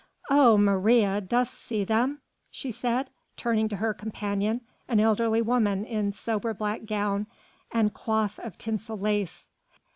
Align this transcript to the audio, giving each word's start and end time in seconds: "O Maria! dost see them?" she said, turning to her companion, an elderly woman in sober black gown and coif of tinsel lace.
"O 0.31 0.57
Maria! 0.57 1.21
dost 1.21 1.53
see 1.53 1.83
them?" 1.83 2.21
she 2.49 2.71
said, 2.71 3.11
turning 3.37 3.69
to 3.69 3.75
her 3.75 3.93
companion, 3.93 4.61
an 4.87 4.99
elderly 4.99 5.43
woman 5.43 5.85
in 5.85 6.11
sober 6.11 6.55
black 6.55 6.85
gown 6.85 7.27
and 7.71 7.93
coif 7.93 8.39
of 8.43 8.57
tinsel 8.57 8.97
lace. 8.97 9.49